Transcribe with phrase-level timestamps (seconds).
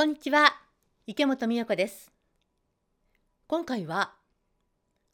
[0.00, 0.56] こんにちは。
[1.06, 2.10] 池本美代子です。
[3.46, 4.14] 今回は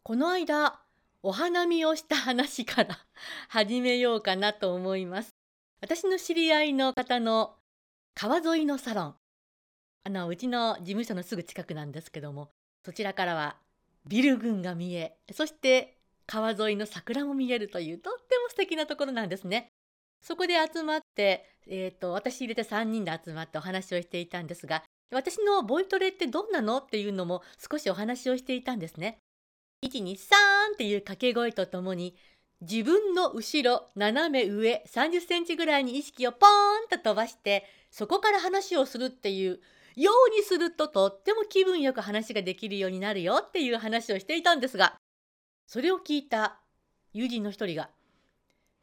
[0.04, 0.78] この間
[1.24, 2.96] お花見をした話から
[3.50, 5.34] 始めようかなと思います。
[5.80, 7.56] 私の知り合いの方の
[8.14, 9.16] 川沿いのサロン。
[10.04, 12.52] あのうちの事務所のすぐ近くなんですけども
[12.84, 13.56] そちらからは
[14.06, 15.98] ビル群が見えそして
[16.28, 19.72] 川沿いの桜も見えるというとっても素敵なところなんですね。
[20.20, 29.18] そこで集まって、えーと、私入れて3人で集まってお話をしていたんですが私のボイトレってどんなのっていうのも少しお話をしていたんですね。
[29.84, 30.16] 123
[30.74, 32.16] っていう掛け声とともに
[32.62, 39.60] 自分の後ろ斜め上30センチぐらいに意識をポーンと飛ばしてそこから話をするっていう
[39.94, 44.96] ようにするととっても気分よく話ができるようになるよっていう話をしていたんですが
[45.66, 46.58] それを聞いた
[47.12, 47.90] 友人の一人が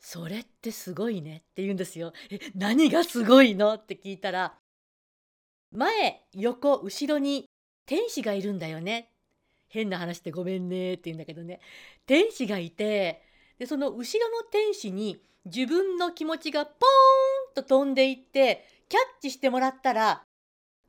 [0.06, 2.12] それってすごいねって言うんですよ。
[2.30, 3.76] え、何がすごいの？
[3.76, 4.54] って聞いたら、
[5.72, 7.46] 前、横、後ろに
[7.86, 9.14] 天使がいるんだよね。
[9.70, 11.62] 変な話でごめんねって言うんだけどね。
[12.06, 13.24] 天使がいて、
[13.58, 16.76] で、その後ろの天使に自分の気持ちがポー
[17.52, 20.24] ンと飛んでいって、キャッチしてもらったら、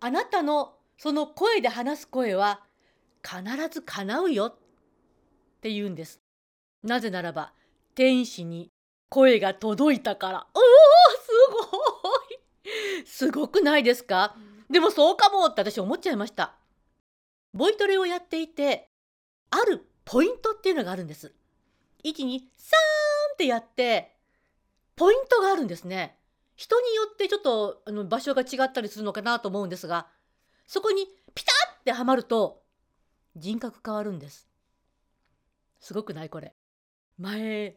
[0.00, 2.64] あなたのその声で話す声は
[3.22, 4.56] 必ず叶うよっ
[5.62, 6.19] て言うんです。
[6.83, 7.53] なぜならば、
[7.94, 8.70] 天使に
[9.14, 10.46] 声が届いたから。
[10.54, 10.62] おお
[11.22, 11.30] す
[11.70, 14.34] ごいすごくないですか？
[14.68, 16.56] でもそうかもって私思っちゃいました。
[17.52, 18.90] ボイトレをやっていて、
[19.50, 21.32] あるポイントっていうのがあるんです。
[22.02, 22.40] 1、2、3っ
[23.38, 24.16] てやって、
[24.96, 26.18] ポイントがあるんですね。
[26.56, 30.08] 人によってちょっとあの場所が違ったりするのかなと思うんですが、
[30.66, 32.64] そこにピタッってはまると、
[33.36, 34.48] 人格変わるんです。
[35.78, 36.52] すごくないこれ。
[37.16, 37.76] 前、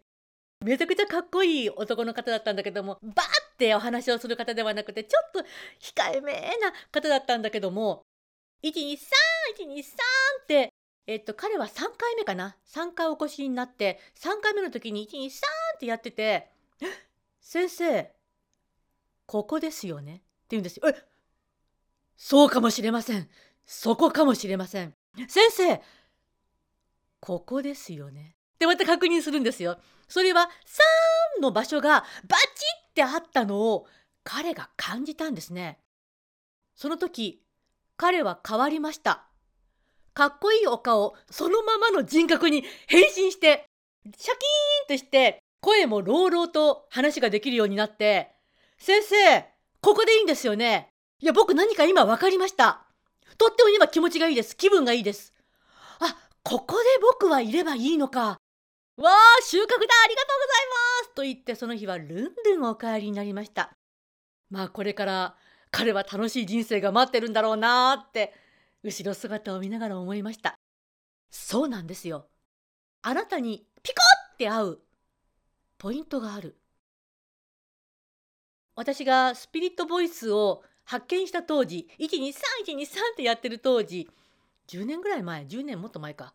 [0.63, 5.39] めちゃくちゃかっこいい男の方だったんだけどもバーってお話をする方ではなくてちょっと
[5.79, 8.01] 控えめな方だったんだけども
[8.63, 8.73] 123123
[10.43, 10.73] って
[11.05, 15.29] えっと彼は3回目かな？3回お越しになって3回目の時に123
[15.75, 16.49] ってやってて
[17.39, 18.11] 「先生
[19.25, 20.89] ここですよね」って言うんですよ。
[20.89, 20.95] え？
[22.17, 23.29] そうかもしれません。
[23.65, 24.95] そこかもしれません。
[25.27, 25.81] 先生
[27.19, 28.36] ここですよね？
[28.59, 29.77] でまた確認するんですよ。
[30.07, 30.49] それは
[31.39, 32.45] 3の場所がバチ
[32.89, 33.87] ってあったのを
[34.23, 35.79] 彼が感じたんですね。
[36.75, 37.41] その時
[37.97, 39.27] 彼は変わりました。
[40.13, 43.65] かっこいいお顔そのままの人格に変身して
[44.05, 48.31] シャキーンとして声も朗々と話ができるようになって
[48.79, 49.45] 「先生
[49.81, 50.89] ここでいいんですよね
[51.19, 52.87] いや僕何か今分かりました
[53.37, 55.33] とっても今気持ちがいいです気分がいいです
[55.99, 58.39] あここで僕はいればいいのか
[58.97, 59.77] わあ収穫だあ
[60.07, 60.65] りがとうござい
[61.03, 61.13] ます。
[61.15, 62.07] と言ってその日はルン
[62.45, 63.71] ルンお帰りになりました。
[64.49, 65.35] まあこれから
[65.69, 68.33] 彼は楽しい人生が待ってるんだろうなーって
[68.83, 70.57] 後ろ姿を見ながら思いました。
[71.29, 72.27] そうなんですよ。
[73.03, 73.95] あなたにピコ
[74.33, 74.81] って合う
[75.77, 76.57] ポイントがある。
[78.75, 84.09] 私がスピリットボイスを発見した当時123123ってやってる当時
[84.69, 86.33] 10年ぐらい前10年もっと前か。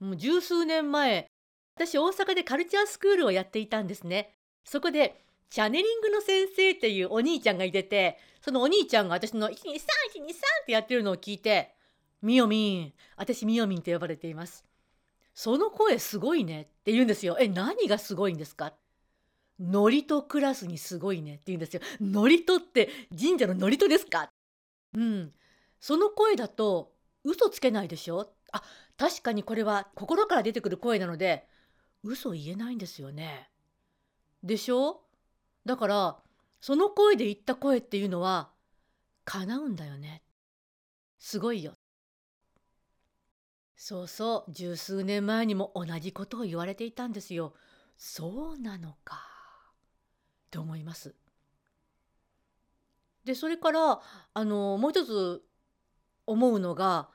[0.00, 1.30] もう十数年前
[1.76, 4.34] 私大阪でカルチャースクールをやっていたんですね。
[4.64, 11.74] そこでチャネリングの先生っていうお兄ちゃんがいててそのお兄ちゃんが私の123 123ってやってるのを聞いて
[12.22, 14.64] 「みよみん私みよみんと呼ばれています」
[15.34, 17.36] 「その声すごいね」って言うんですよ。
[17.40, 18.72] え何がすごいんですか
[19.60, 21.82] ノリとクラスにすごいねって言うんですよ。
[22.00, 24.28] ノリとって神社のノリとですか？
[24.94, 25.32] うん。
[25.80, 26.92] その声だと
[27.24, 28.32] 嘘つけないでしょ？
[28.52, 28.62] あ
[28.96, 31.46] 確かにこれは心から出てくる声なので
[32.04, 33.48] 嘘言えないんですよね。
[34.42, 35.00] でしょ？
[35.64, 36.16] だから
[36.60, 38.50] その声で言った声っていうのは
[39.24, 40.22] 叶うんだよね。
[41.18, 41.72] すごいよ。
[43.76, 47.54] そうそう十数年前にも同じことを言われていたんですよ。
[47.96, 49.20] そうなのか。
[50.50, 51.14] と思います。
[53.24, 54.00] でそれから
[54.34, 55.42] あのもう一つ
[56.26, 57.08] 思うのが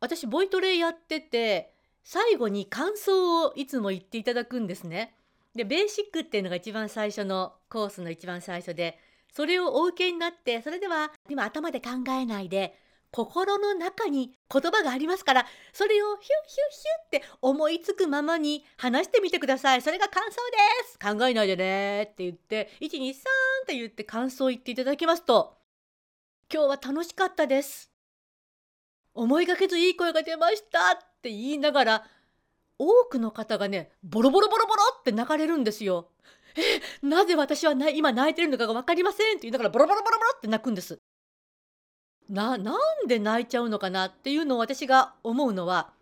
[0.00, 1.74] 私ボイトレやってて
[2.04, 5.14] 最後に感想をいつも言っていただくんですね。
[5.54, 8.98] でベーシックっていうのが一番最初のコースの一番最初で
[9.32, 12.74] それをお受けになってそれでは今頭で考えないで
[13.10, 16.28] 心の中に言葉がありますからそれをヒュッヒュッ
[17.10, 19.82] ヒュッって思いつくままに話してみてください。
[19.82, 20.98] それが感想です。
[20.98, 25.54] 考えないでねって言って123って言って感想を言っていただきますと
[26.52, 27.90] 今日は楽しかったです。
[29.14, 32.04] 思いがけずいい声が出ましたっって言いながら
[32.80, 36.08] 多くの方がねボロボロボロボロって泣かれるんですよ。
[36.56, 40.98] えなぜ私は今泣いてるのかが分かりませんって言いながらボロボロボロボロって泣くんです。
[42.28, 45.92] ななんで泣いちゃうのかなっていうのを私が思うのは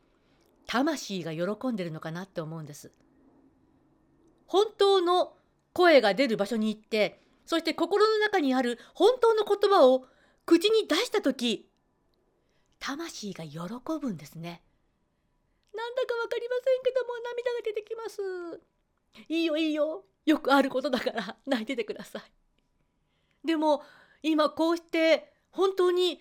[0.67, 2.90] 魂が喜んでるのかなって思うんです。
[4.46, 5.34] 本当の
[5.75, 10.06] 声が出る場所に行ってそして心の中にある本当の言葉を
[10.46, 11.69] 口に出した時
[12.78, 13.61] 魂が喜
[14.00, 14.62] ぶんですね。
[15.75, 18.61] なんだか分かりませんけども涙が出てきます。
[19.28, 20.05] いいよいいよ。
[20.26, 23.46] よくあることだから 泣いててください。
[23.46, 23.82] でも
[24.22, 26.20] 今こうして本当に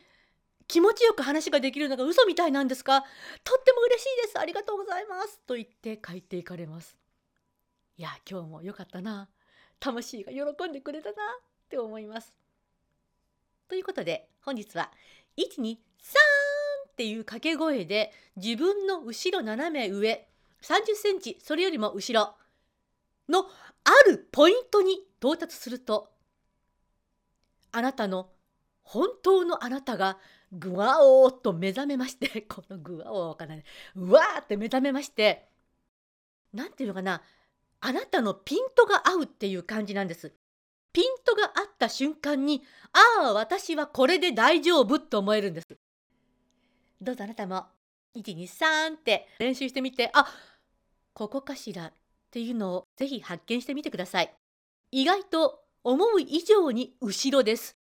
[0.68, 3.02] 気持ちよく話ができるのが嘘みたいなんですか？
[3.44, 4.40] とっても嬉しいです。
[4.40, 5.40] ありがとうございます。
[5.40, 6.98] と言って帰っていかれます。
[7.98, 9.30] いや今日も良かったな。
[9.80, 11.40] 魂が喜んでくれたな。
[11.66, 12.34] って思います。
[13.68, 14.92] ということで本日は
[15.38, 15.78] 123
[17.00, 20.28] っていう掛け声で自分の後ろ斜め上
[20.62, 22.36] 30センチそれよりも後ろ
[23.30, 23.46] の
[23.86, 26.10] あるポイントに到達すると
[27.72, 28.32] あなたの
[28.84, 30.18] 本当のあなたが
[30.52, 33.64] ぐわおーっと目覚めまして このぐわおーわからない
[33.96, 35.48] うわーって目覚めまして
[36.52, 37.22] 何ていうのかな
[37.80, 40.34] あなたのピントが合うっていう感じなんです。
[40.92, 42.62] ピントが合った瞬間に
[42.92, 45.80] ああ私はこれで大丈夫と思えるんです。
[47.02, 47.66] どうぞあなたも
[48.16, 50.26] 123って練習してみてあ
[51.14, 51.94] ここかしらっ
[52.32, 54.34] ていうのをぜひ発見してみてください。
[54.92, 57.76] 意外と思う以上に後ろです。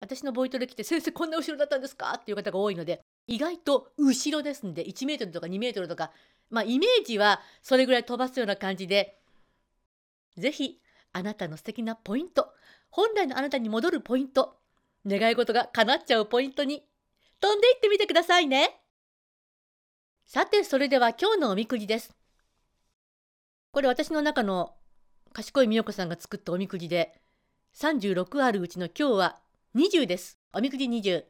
[0.00, 6.10] 私のボイトレ来て先生こんな後ろだったんですかっていう方が多いので意外と後ろですんで1メートルとか2メートルとか
[6.50, 9.18] まあイメージはそれぐらい飛ばすような感じで
[10.36, 10.80] 是非
[11.12, 12.52] あなたの素敵なポイント
[12.90, 14.58] 本来のあなたに戻るポイント
[15.06, 16.84] 願い事が叶っちゃうポイントに
[17.40, 18.80] 飛んでいってみてくださいね。
[20.24, 22.16] さてそれでは今日のおみくじです。
[23.70, 24.74] これ私の中の
[25.32, 27.20] 賢い美代子さんが作ったおみくじで
[27.74, 29.40] 36あるうちの今日は
[29.74, 30.38] 20です。
[30.52, 31.24] おみくじ20。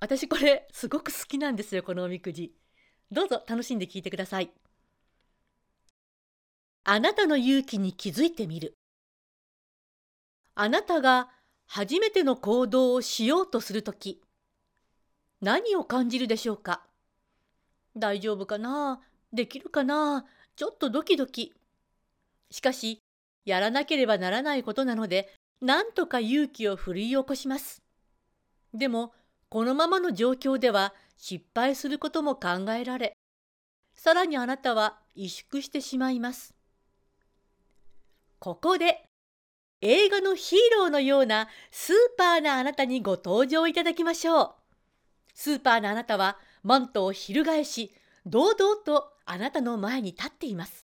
[0.00, 2.54] 私これすごく好きなんですよ、このおみくじ。
[3.10, 4.50] どうぞ楽しんで聞いてください。
[6.84, 8.78] あなたの勇気に気づいてみる。
[10.54, 11.28] あなたが
[11.66, 14.22] 初めての行動をしようとするとき、
[15.40, 16.82] 何を感じるでしょうか？
[17.96, 19.00] 大丈夫かな？
[19.32, 20.24] できるかな？
[20.56, 21.54] ちょっとドキドキ。
[22.50, 23.00] しかし、
[23.44, 27.82] やらなければならないことなので、なんとか勇気を振り起こします。
[28.74, 29.12] でも、
[29.48, 33.16] このままの状況では失敗することも考えられ、
[33.94, 36.54] さらにあなたは萎縮してしまいます。
[38.38, 39.04] ここで、
[39.80, 44.54] 映画のヒーローのようなスーパーなあなたにご登場いただきましょう。
[45.40, 47.94] スーパーなあなたはマントを翻し、
[48.26, 50.84] 堂々とあなたの前に立っています。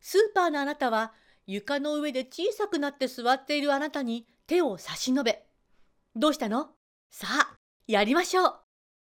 [0.00, 1.12] スーパーなあなたは
[1.46, 5.44] 床の上で小さくなって座っているあなたに手を差し伸べ、
[6.16, 6.70] どうしたの？
[7.10, 8.54] さあ、やりましょう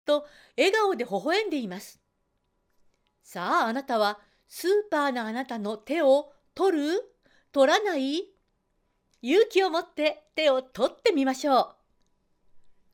[0.06, 0.26] と
[0.56, 2.00] 笑顔で微笑んでいます。
[3.22, 7.02] さあ、あなたはスーパーなあなたの手を取る？
[7.52, 8.22] 取らない？
[9.20, 11.68] 勇気を持って手を取ってみましょう。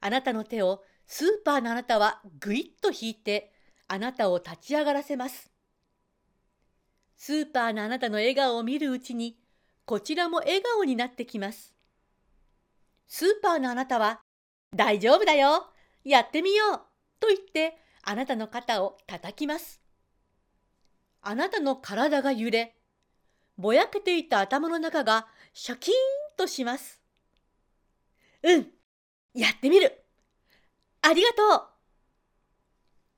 [0.01, 3.53] あなたの手をスーパーなあなたはぐいっと引いて
[3.89, 5.51] あなたを立ち上がらせます。
[7.17, 9.39] スーパーなあなたの笑顔を見るうちに、
[9.85, 11.75] こちらも笑顔になってきます。
[13.06, 14.21] スーパーのあなたは、
[14.75, 15.71] 大丈夫だよ
[16.05, 16.81] やってみよう
[17.20, 19.81] と言って、あなたの肩を叩きます。
[21.23, 22.77] あなたの体が揺れ、
[23.56, 25.96] ぼやけていた頭の中がシャキーン
[26.37, 27.01] とします。
[28.43, 28.67] うん、
[29.32, 30.04] やってみる
[31.06, 31.63] ありがとう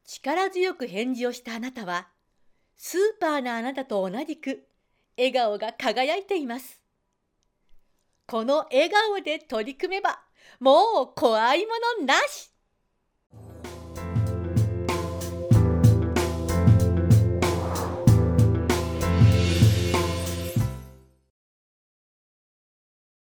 [0.06, 2.08] 力強く返事をしたあなたは、
[2.76, 4.66] スーパーなあなたと同じく
[5.16, 6.80] 笑顔が輝いています。
[8.26, 10.18] この笑顔で取り組めば
[10.58, 12.50] もう怖いものなし